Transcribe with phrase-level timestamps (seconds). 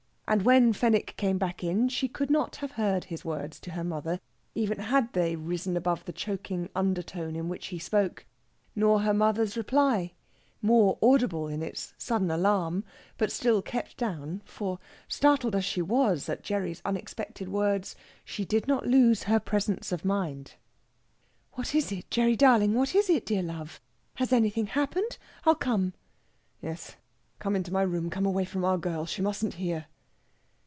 [0.27, 4.21] And when Fenwick came back she could not have heard his words to her mother,
[4.55, 8.25] even had they risen above the choking undertone in which he spoke,
[8.73, 10.13] nor her mother's reply,
[10.61, 12.85] more audible in its sudden alarm,
[13.17, 14.79] but still kept down for,
[15.09, 20.05] startled as she was at Gerry's unexpected words, she did not lose her presence of
[20.05, 20.53] mind.
[21.55, 22.73] "What is it, Gerry darling?
[22.73, 23.81] What is it, dear love?
[24.13, 25.17] Has anything happened?
[25.43, 25.91] I'll come."
[26.61, 26.95] "Yes
[27.39, 28.09] come into my room.
[28.09, 29.05] Come away from our girl.
[29.05, 29.87] She mustn't hear."